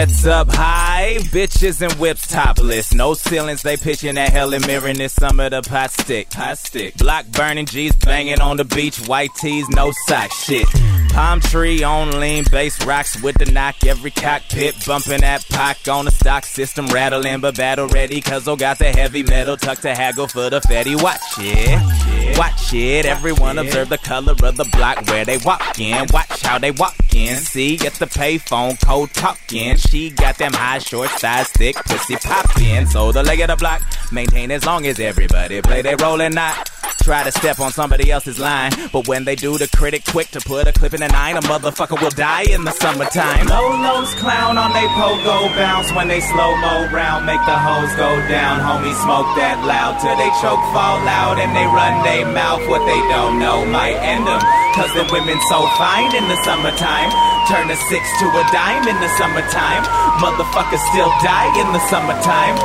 [0.00, 2.94] Sets up high, bitches and whips topless.
[2.94, 6.30] No ceilings, they pitching that Helen Mirren this summer the pot stick.
[6.30, 6.96] Pot stick.
[6.96, 8.96] Block burning G's banging on the beach.
[9.06, 10.66] White tees, no sock shit.
[11.12, 13.84] Palm tree on lean base rocks with the knock.
[13.84, 16.86] Every cockpit bumping that pack on the stock system.
[16.86, 18.20] Rattling but battle ready.
[18.20, 20.94] Cause I got the heavy metal tucked to haggle for the fatty.
[20.94, 22.38] Watch it.
[22.38, 23.06] Watch it.
[23.06, 26.06] Everyone observe the color of the block where they walk in.
[26.12, 27.36] Watch how they walk in.
[27.36, 29.76] See at the payphone, cold talking.
[29.76, 32.86] She got them high, short, size, thick, pussy poppin'.
[32.86, 33.82] So the leg of the block
[34.12, 36.70] maintain as long as everybody play their role and not
[37.02, 38.72] try to step on somebody else's line.
[38.92, 41.42] But when they do, the critic quick to put a clip in a nine, a
[41.42, 43.46] motherfucker will die in the summertime.
[43.46, 48.10] Lolos clown on they pogo bounce when they slow mo round, make the hoes go
[48.28, 48.60] down.
[48.60, 52.62] Homie smoke that loud till they choke, fall out, and they run they mouth.
[52.68, 54.40] What they don't know might end them.
[54.76, 57.10] Cause the women so fine in the summertime.
[57.50, 59.82] Turn a six to a dime in the summertime.
[60.22, 62.56] Motherfuckers still die in the summertime.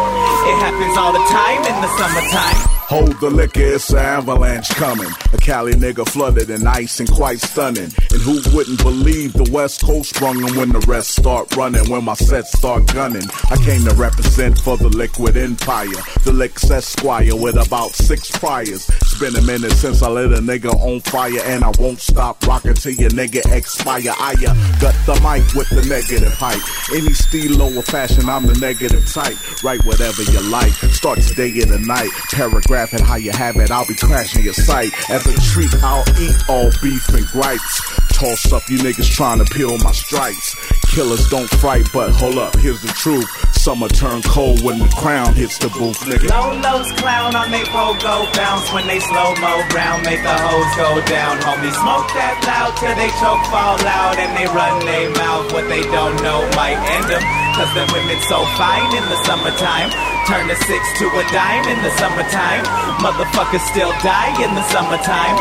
[0.45, 2.75] It happens all the time in the summertime.
[2.87, 5.09] Hold the liquor, it's an avalanche coming.
[5.33, 7.89] A Cali nigga flooded and ice and quite stunning.
[8.13, 11.87] And who wouldn't believe the West Coast sprung them when the rest start running?
[11.91, 16.01] When my sets start gunning, I came to represent for the liquid empire.
[16.23, 18.89] The Licks Esquire with about six priors.
[18.89, 22.41] It's been a minute since I lit a nigga on fire, and I won't stop
[22.47, 24.15] rocking till your nigga expire.
[24.17, 26.65] I uh, got the mic with the negative hype.
[26.97, 29.37] Any stilo or fashion, I'm the negative type.
[29.63, 30.73] Write whatever you like.
[30.97, 32.09] Start today in the night.
[32.31, 34.89] Paragraph and how you have it, I'll be crashing your site.
[35.11, 38.14] As a treat, I'll eat all beef and gripes.
[38.15, 40.55] Toss up you niggas trying to peel my stripes.
[40.87, 43.27] Killers don't fright, but hold up, here's the truth.
[43.51, 46.31] Summer turn cold when the crown hits the booth, nigga.
[46.31, 50.95] Lolos clown on they pogo bounce when they slow mo round, make the hoes go
[51.11, 51.43] down.
[51.43, 55.51] Homie, smoke that loud till they choke, fall out, and they run they mouth.
[55.51, 57.23] What they don't know might end them.
[57.59, 59.91] Cause the women so fine in the summertime.
[60.23, 62.63] Turn a six to a dime in the summertime.
[63.03, 65.35] Motherfuckers still die in the summertime.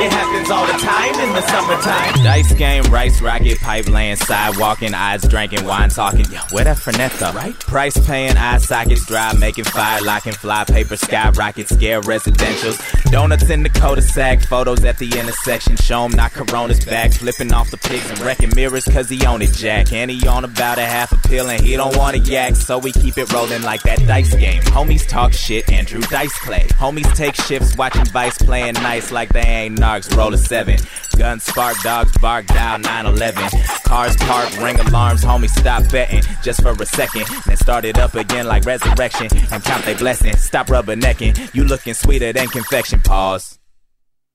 [0.00, 2.09] It happens all the time in the summertime.
[2.22, 6.24] Dice game, rice, rocket, pipe laying, sidewalking, eyes drinking, wine talking.
[6.30, 7.32] Yo, where that Frenetta?
[7.32, 7.58] Right?
[7.60, 12.78] Price paying, eye sockets dry, making fire, locking fly paper, skyrocket, scare residentials.
[13.10, 15.76] Donuts in the cul-de-sac, photos at the intersection.
[15.76, 19.40] Show 'em not Corona's back, flipping off the pigs and wrecking mirrors cause he on
[19.40, 19.92] it, Jack.
[19.92, 22.78] And he on about a half a pill and he don't want to yak, so
[22.78, 24.62] we keep it rolling like that dice game.
[24.64, 26.66] Homies talk shit, Andrew Dice Clay.
[26.78, 30.14] Homies take shifts, watching Vice playing nice like they ain't narcs.
[30.16, 30.78] Roll a seven.
[31.16, 33.60] Guns spark, dogs bark, dial 911.
[33.84, 37.26] Cars park, ring alarms, homie, stop betting just for a second.
[37.46, 40.42] Then start it up again like resurrection and count they blessings.
[40.42, 43.00] Stop rubbernecking, you looking sweeter than confection.
[43.00, 43.58] Pause.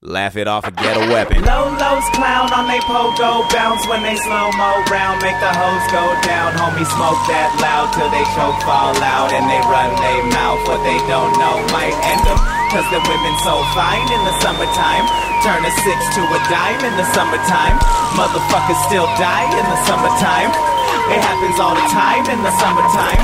[0.02, 1.42] Laugh it off and get a weapon.
[1.42, 6.04] Lolos clown on they pogo bounce when they slow mo round, make the hoes go
[6.22, 6.52] down.
[6.52, 10.62] Homie smoke that loud till they choke, fall out, and they run they mouth.
[10.68, 12.55] What they don't know might end them.
[12.70, 15.06] Cause the women so fine in the summertime.
[15.46, 17.78] Turn a six to a dime in the summertime.
[18.18, 20.50] Motherfuckers still die in the summertime.
[21.12, 23.22] It happens all the time in the summertime.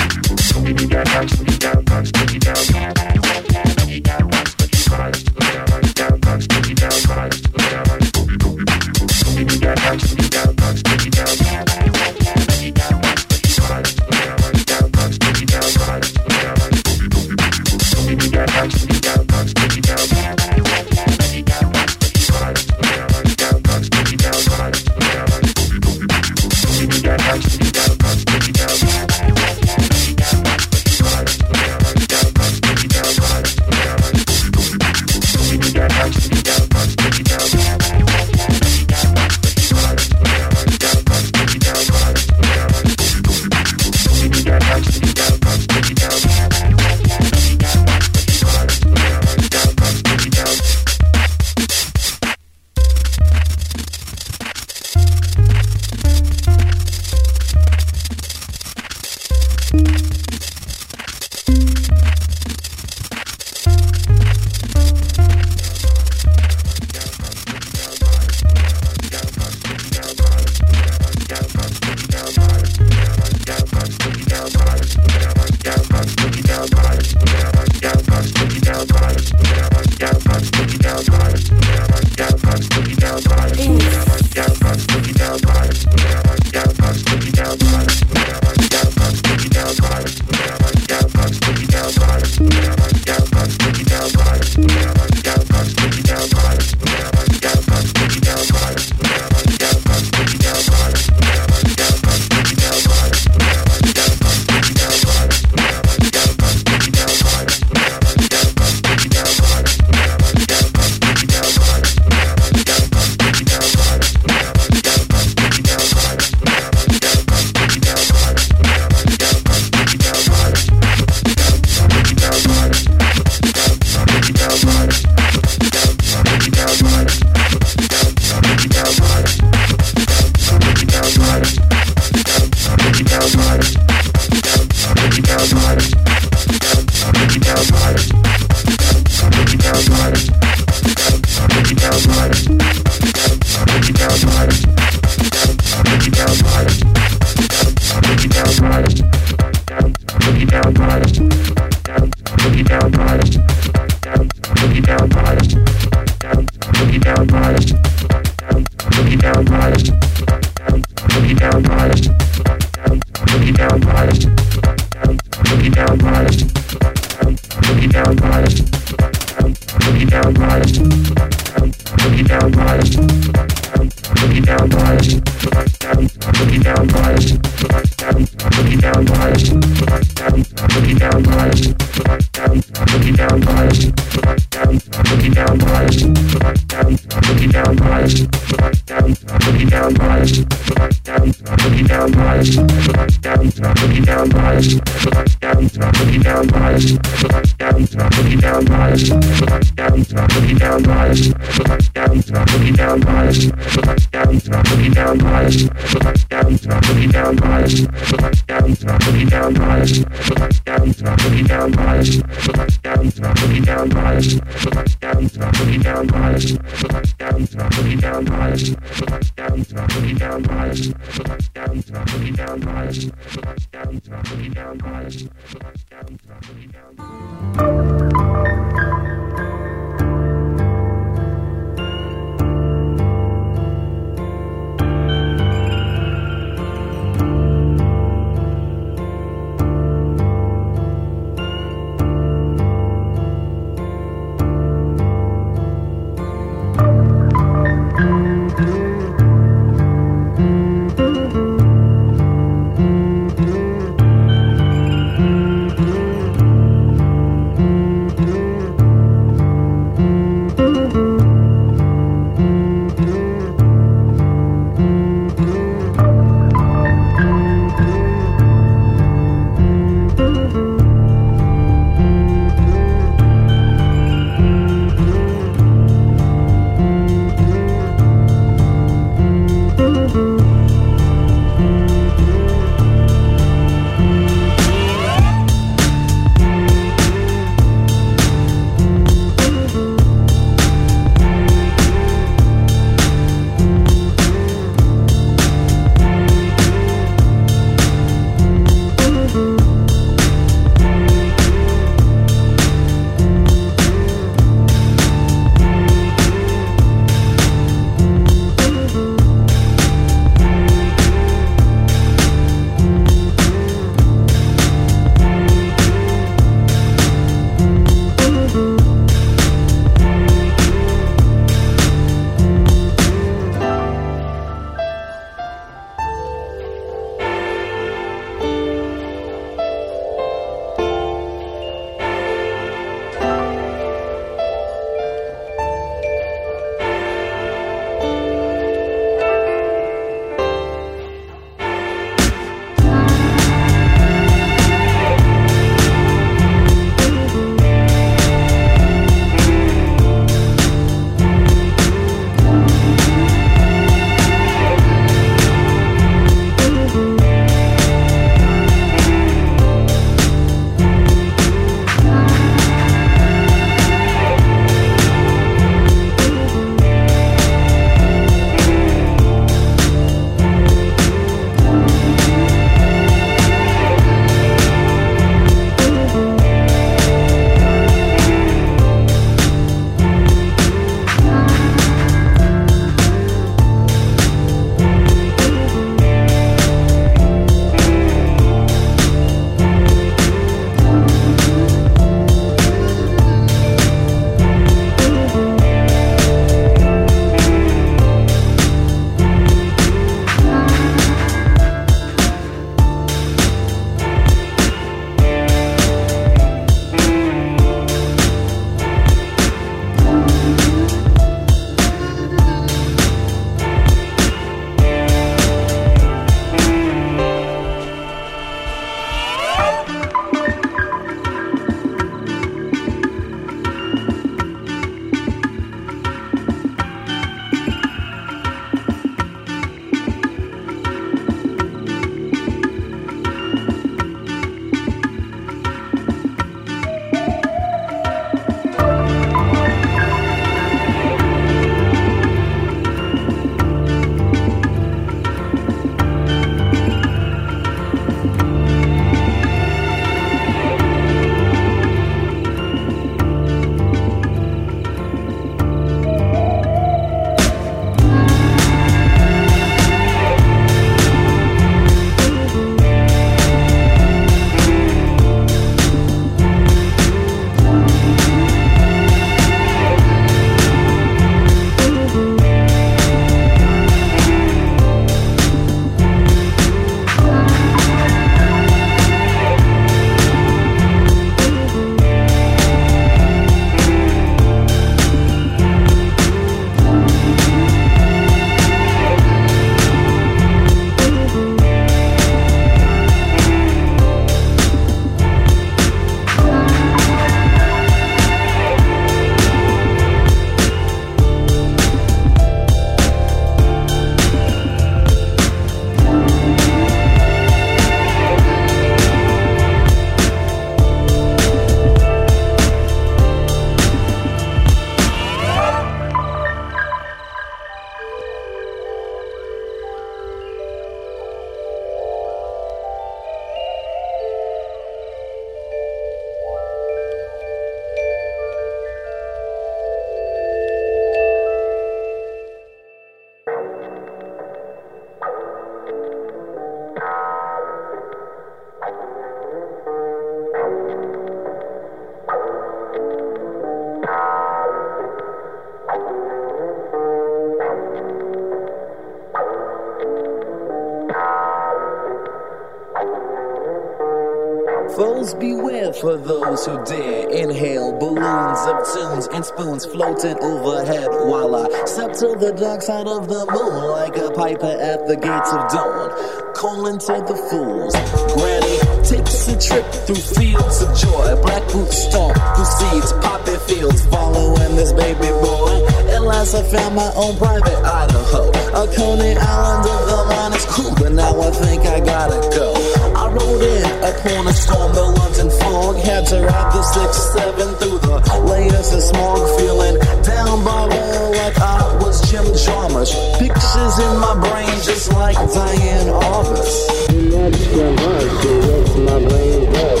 [559.56, 564.30] Spoons floating overhead while I step to the dark side of the moon like a
[564.30, 567.96] piper at the gates of dawn, calling to the fools.
[568.36, 574.04] Granny takes a trip through fields of joy, black boots stomp through seeds, poppy fields,
[574.12, 575.86] following this baby boy.
[576.12, 580.66] At last I found my own private Idaho, a Coney Island of the mind is
[580.66, 582.95] cool, but now I think I gotta go.
[583.16, 585.96] I rode in upon a storm, the London fog.
[585.96, 591.58] Had to ride the 6-7 through the layers of smog, feeling down by law like
[591.58, 593.14] I was Jim Jarmusch.
[593.38, 596.72] Pictures in my brain just like Diane Arbus.
[597.08, 600.00] Too much in my brain does.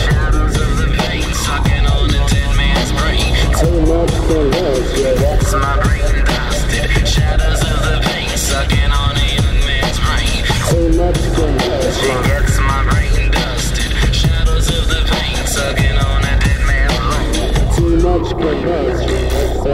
[0.00, 3.32] Shadows of the pain sucking on a dead man's brain.
[3.60, 6.88] Too much converse, yeah, that's my brain dusted.
[7.06, 10.40] Shadows of the pain sucking on a young man's brain.
[10.70, 11.33] too much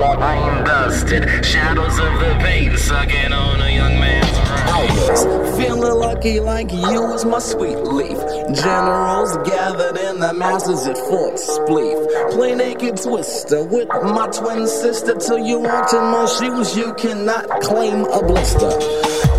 [0.01, 1.45] brain dusted.
[1.45, 5.57] Shadows of the pain sucking on a young man's brain.
[5.61, 8.19] Feeling lucky like you was my sweet leaf.
[8.55, 12.33] Generals gathered in the masses at Fort Spleef.
[12.33, 16.77] Play naked twister with my twin sister till you walked in my shoes.
[16.77, 18.73] You cannot claim a blister.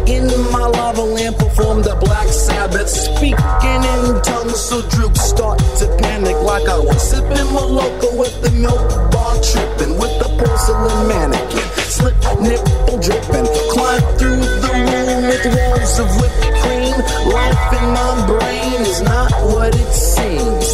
[0.08, 4.60] In my lava lamp performed the black Sabbath, speaking in tongues.
[4.60, 9.36] So Droop start to panic like I was sipping my local with the milk bar
[9.42, 11.68] tripping with the porcelain mannequin.
[11.86, 16.98] Slip nipple dripping, climb through the room with walls of whipped cream.
[17.30, 20.66] Life in my brain is not what it seems.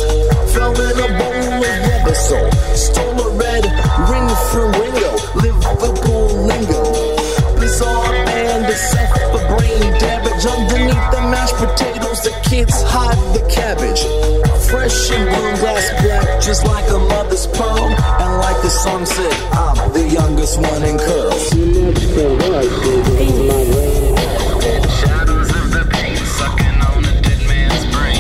[0.54, 3.66] Fell in a bowl of rubber stole a red
[4.10, 5.12] ring from Ringo,
[5.44, 6.82] Liverpool lingo.
[7.60, 12.22] Bizarre band except for brain damage underneath the mashed potatoes.
[12.22, 14.37] The kids hide the cabbage.
[14.70, 17.88] Fresh and blue glass black, just like a mother's pearl.
[17.88, 21.50] And like the song said, I'm the youngest one in curls.
[21.52, 24.16] Too much converse, yeah, my brain.
[25.00, 28.18] Shadows of the pain sucking on a dead man's brain.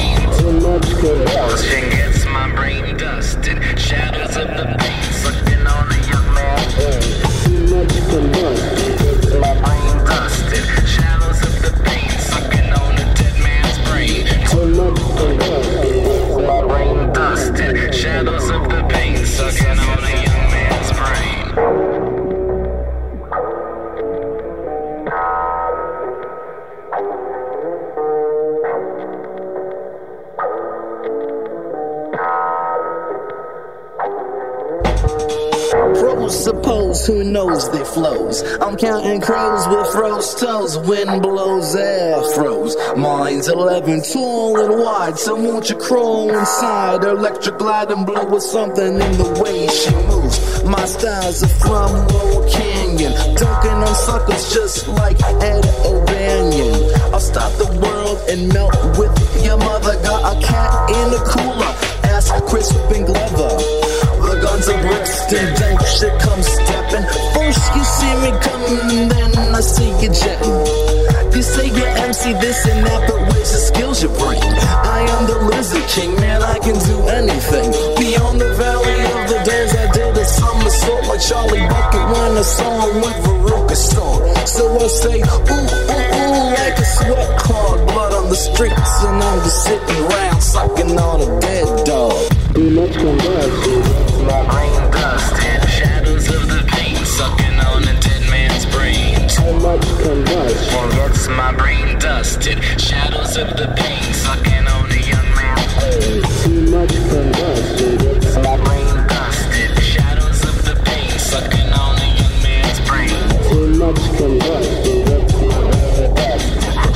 [37.08, 38.44] Who knows their flows.
[38.60, 40.78] I'm counting crows with froze toes.
[40.78, 42.76] Wind blows air froze.
[42.98, 47.06] Mine's 11 tall and wide, so won't you crawl inside?
[47.06, 50.66] Electric glide and blow with something in the way she moves.
[50.66, 56.92] My styles are from Laurel Canyon, dunking on suckers just like Dion O'Banion.
[57.14, 59.96] I'll stop the world and melt with your mother.
[60.04, 61.74] Got a cat in a cooler.
[62.04, 63.97] Ask Crisp and Glover.
[64.28, 67.08] The guns are Brixton, then shit comes stepping.
[67.32, 71.08] First you see me coming, then I see you jetting.
[71.32, 74.44] You say you're MC this and that, but where's the skills you bring?
[74.44, 77.72] I am the Lizard King, man, I can do anything.
[77.96, 82.42] Beyond the valley of the days, I did a somersault like Charlie Bucket when I
[82.44, 84.28] saw him with Veruca Salt.
[84.44, 85.72] So I say, ooh, ooh,
[86.20, 91.00] ooh, like a sweat clog, blood on the streets, and I'm just sitting around sucking
[91.00, 92.37] on a dead dog.
[92.58, 95.70] Too much that's my brain dusted.
[95.70, 99.30] Shadows of the pain sucking on a dead man's brain.
[99.30, 100.66] Too much converse.
[100.96, 102.64] Gets my brain dusted.
[102.82, 106.24] Shadows of the pain sucking on a young man's brain.
[106.42, 109.84] Too much that's My brain dusted.
[109.84, 113.20] Shadows of the pain sucking on a young man's brain.
[113.52, 115.62] too much that's brain.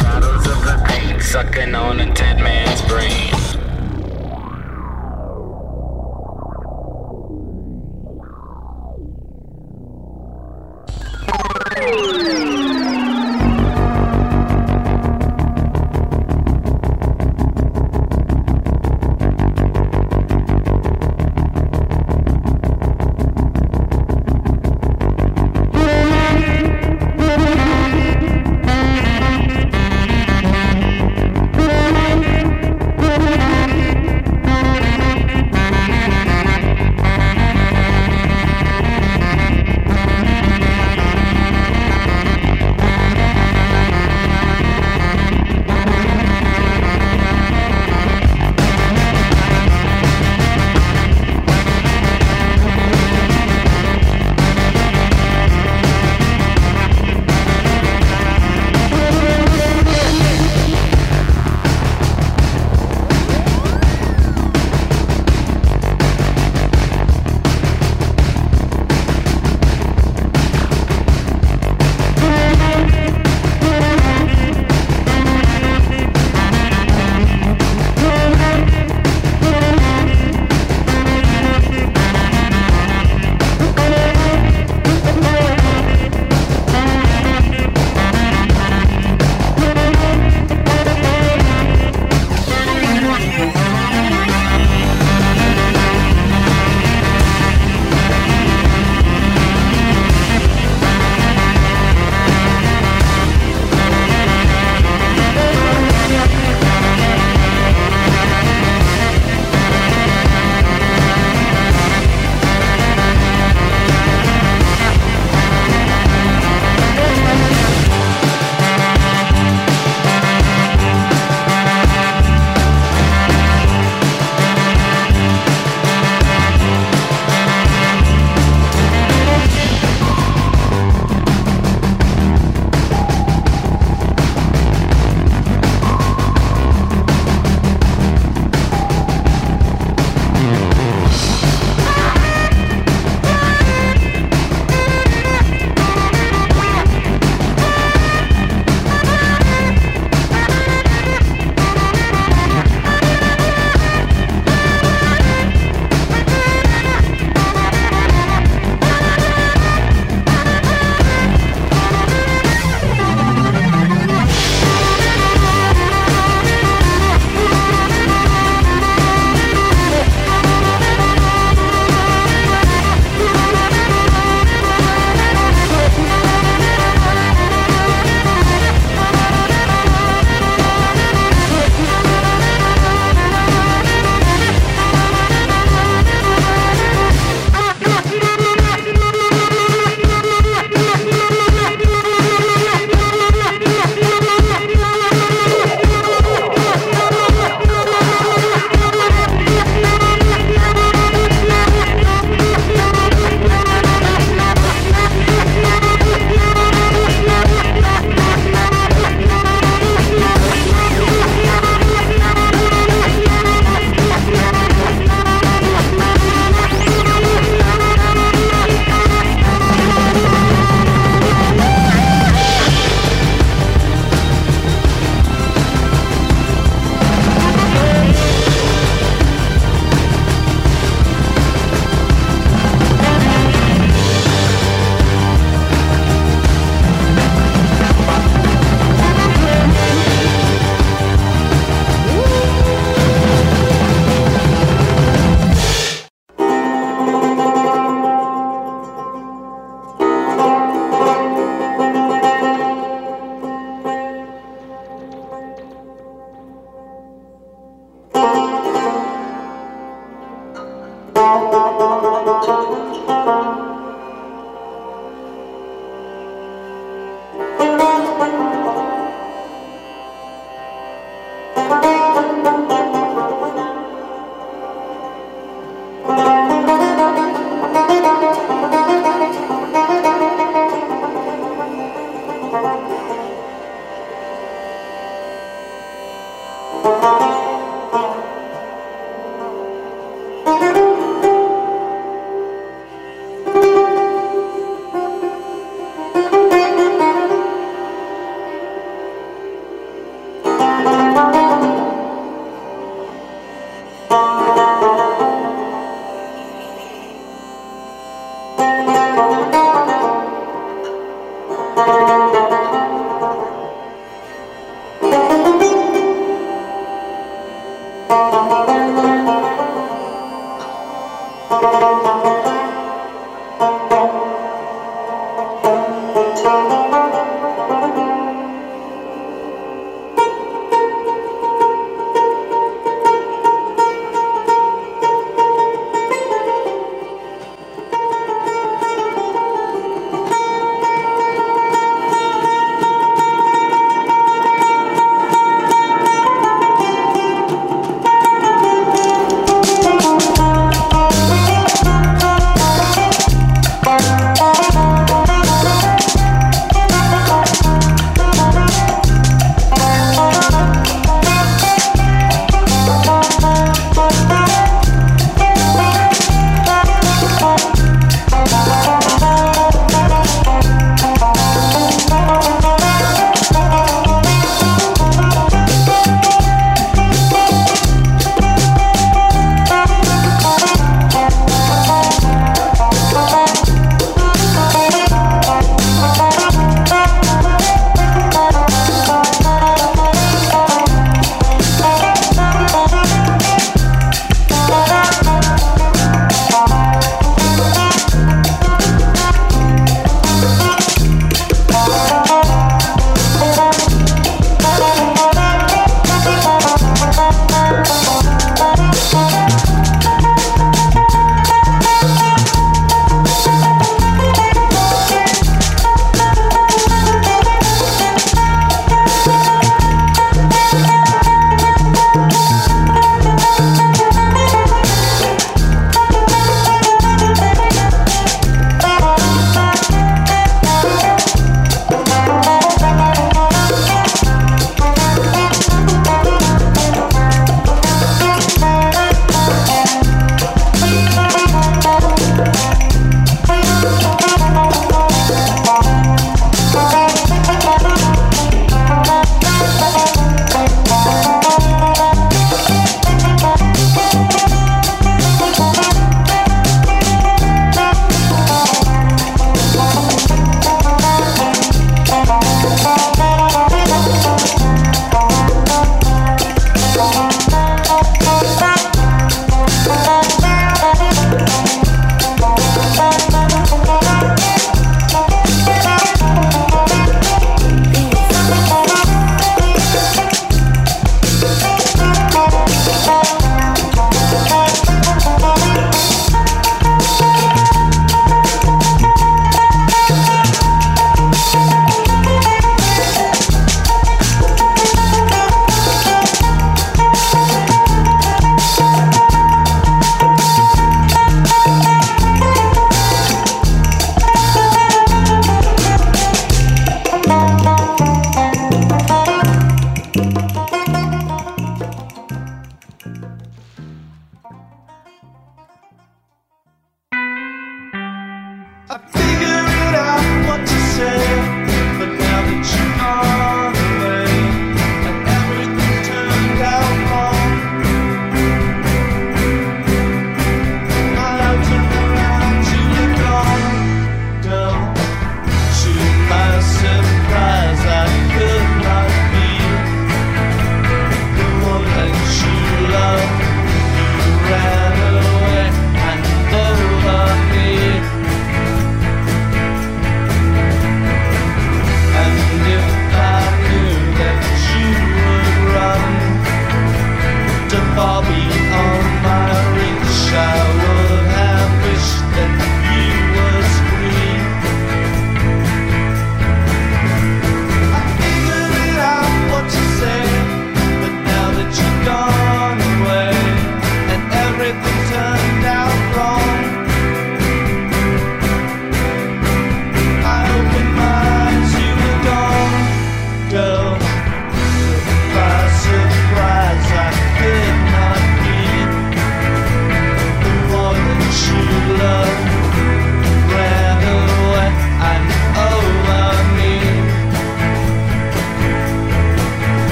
[0.00, 3.41] Shadows of the pain sucking on a dead man's brain.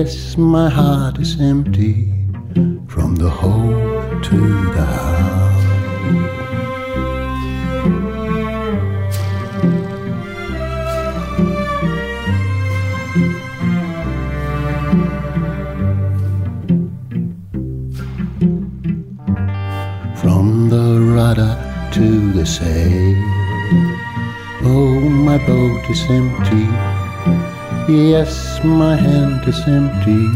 [0.00, 2.09] Yes, my heart is empty
[28.62, 30.28] My hand is empty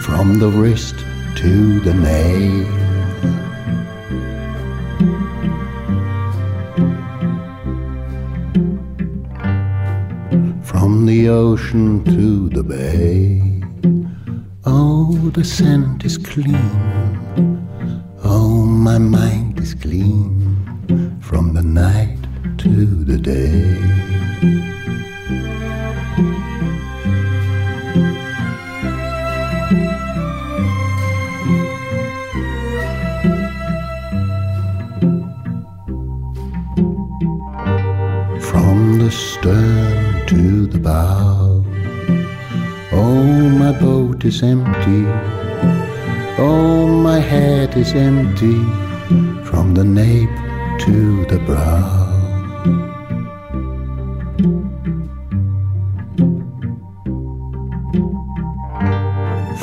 [0.00, 0.96] from the wrist
[1.36, 2.66] to the nail.
[10.64, 13.60] From the ocean to the bay.
[14.64, 16.56] Oh, the scent is clean.
[18.24, 22.18] Oh, my mind is clean from the night
[22.58, 24.11] to the day.
[44.32, 45.04] Is empty.
[46.38, 48.60] Oh, my head is empty
[49.48, 50.36] from the nape
[50.84, 51.90] to the brow.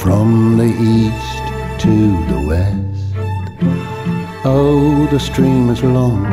[0.04, 1.44] From the east
[1.84, 1.96] to
[2.32, 3.06] the west,
[4.46, 6.26] oh, the stream is long.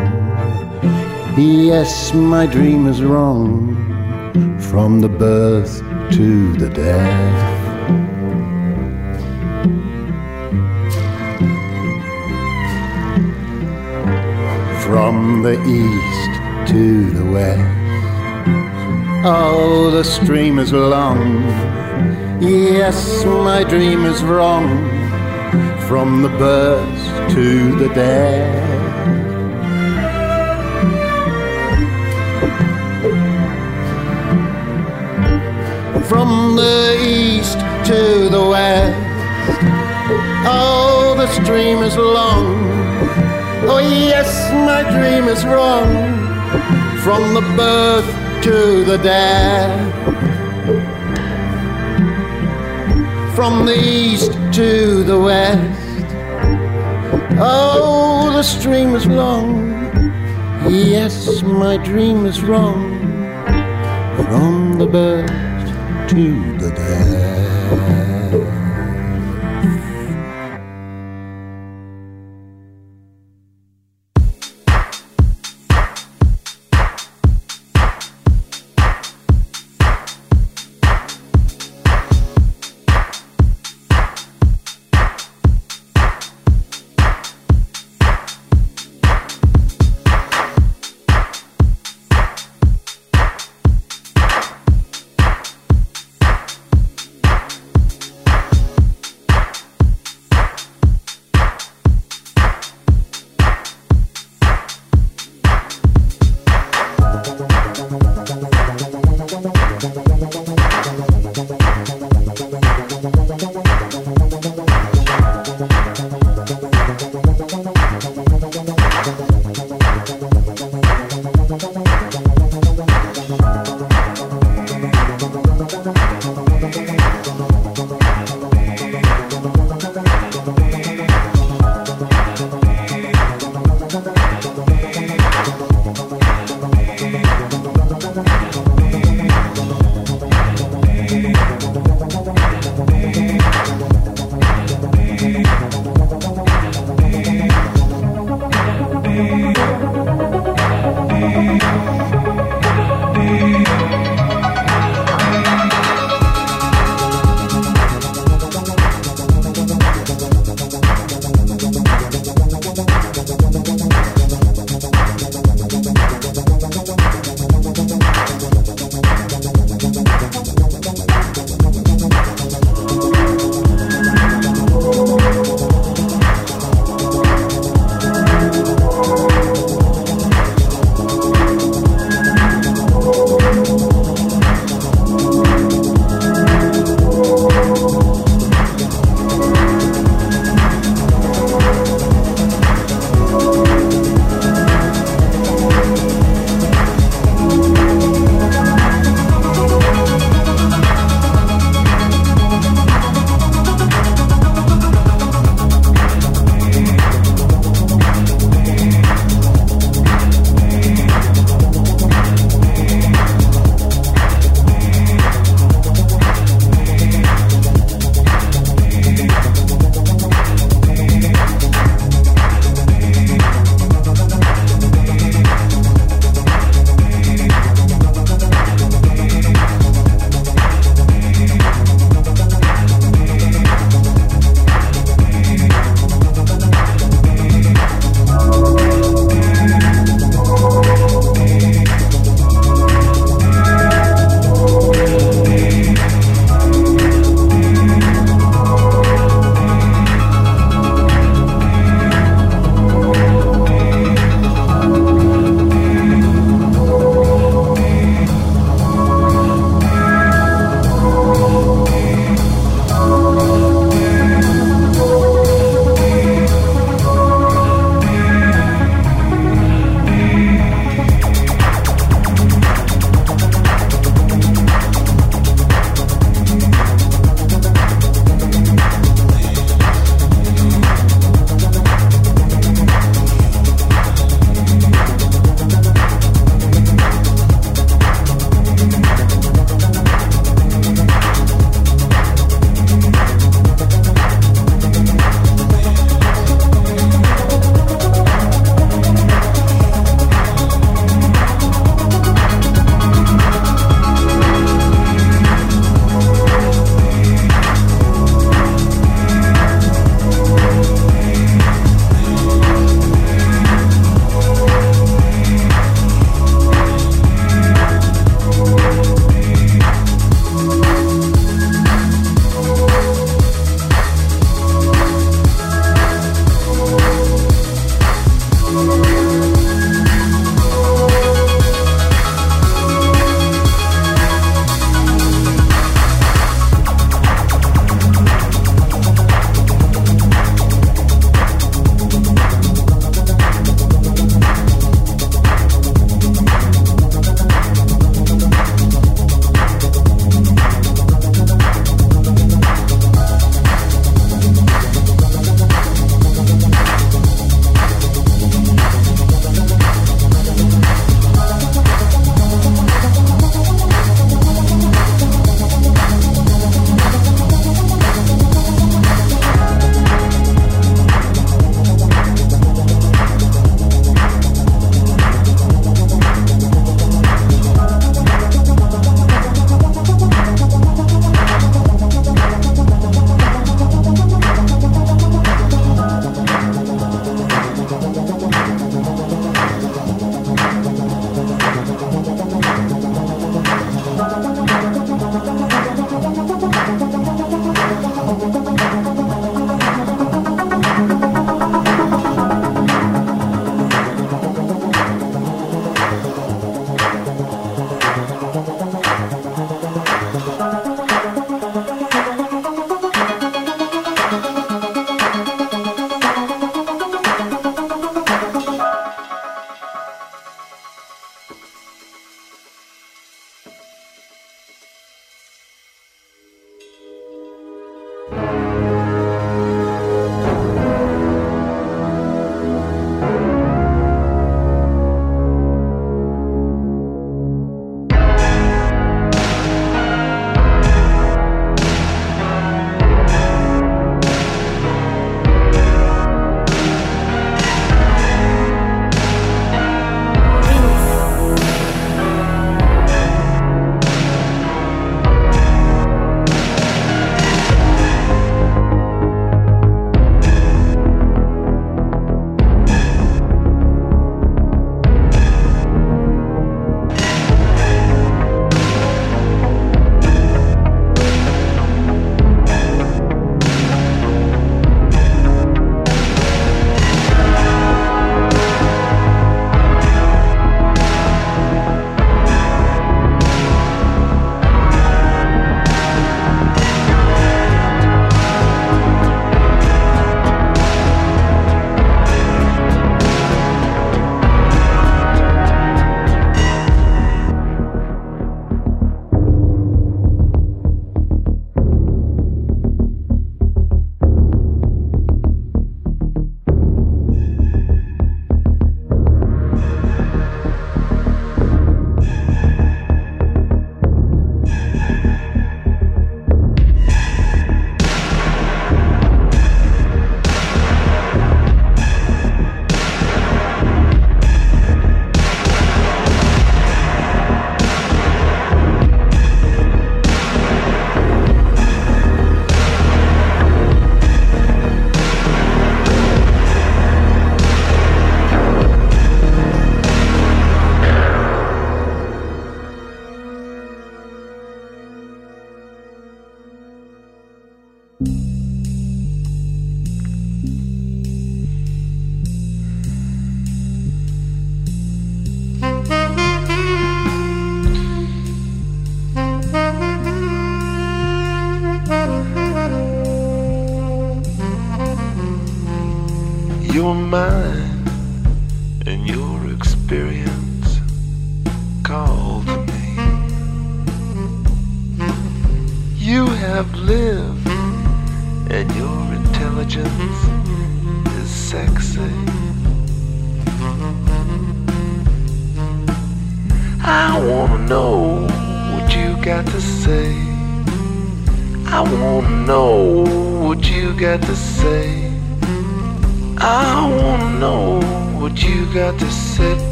[1.38, 3.48] Yes, my dream is wrong
[4.60, 5.80] from the birth
[6.16, 7.55] to the death.
[14.86, 17.60] From the east to the west,
[19.26, 21.42] oh, the stream is long.
[22.40, 24.68] Yes, my dream is wrong
[25.88, 28.76] from the birth to the death.
[36.08, 38.96] from the east to the west.
[40.46, 42.75] Oh, the stream is long.
[43.68, 45.90] Oh, yes, my dream is wrong.
[47.00, 48.06] From the birth
[48.44, 49.74] to the death.
[53.34, 56.04] From the east to the west.
[57.38, 59.72] Oh, the stream is long.
[60.70, 63.00] Yes, my dream is wrong.
[64.16, 67.25] From the birth to the death.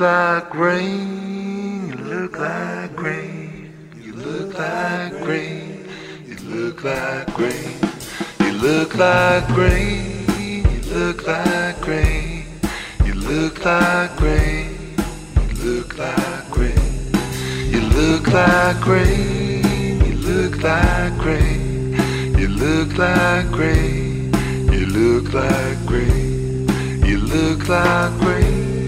[0.00, 3.70] like rain, you look like rain,
[4.00, 5.86] you look like rain,
[6.26, 7.78] you look like rain,
[8.40, 10.24] you look like rain,
[10.64, 12.46] you look like rain,
[13.04, 14.96] you look like rain,
[15.44, 17.12] you look like rain,
[17.70, 24.32] you look like rain, you look like rain, you look like rain,
[24.72, 28.79] you look like rain, you look like rain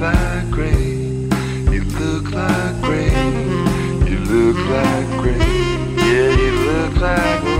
[0.00, 1.30] like rain.
[1.72, 4.06] You look like rain.
[4.06, 5.98] You look like rain.
[5.98, 7.55] Yeah, you look like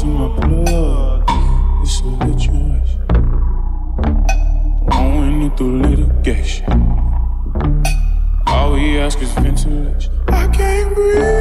[0.00, 1.24] It's in my blood.
[1.82, 2.40] It's a good.
[4.90, 6.64] Going through litigation.
[8.46, 10.12] All we ask is ventilation.
[10.28, 11.39] I can't breathe.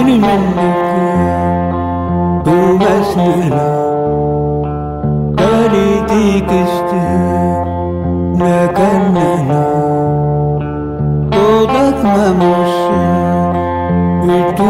[0.00, 1.80] είναι μέν μοναδική
[2.42, 3.88] που μες στείλα
[5.36, 7.08] Αν ειδικιστεί
[8.36, 9.66] με κανένα.
[11.28, 13.00] Το δάγμα μου σου
[14.22, 14.68] ή του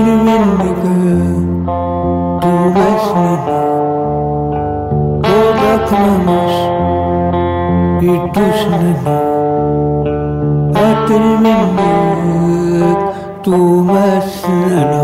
[0.00, 0.94] Attini menneka
[2.40, 3.60] Tuvasnana
[5.24, 6.56] Todak mamus
[8.12, 9.18] Itusnana
[10.72, 13.12] Attini menneka
[13.44, 15.02] Tuvasnana